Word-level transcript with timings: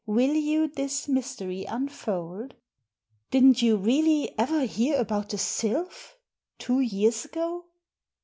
Will 0.07 0.33
you 0.33 0.67
this 0.67 1.07
mystery 1.07 1.63
unfold?" 1.65 2.55
"Didn't 3.29 3.61
you 3.61 3.77
really 3.77 4.33
ever 4.35 4.61
hear 4.65 4.99
about 4.99 5.29
the 5.29 5.37
Sylph— 5.37 6.15
two 6.57 6.79
years 6.79 7.23
ago?" 7.23 7.65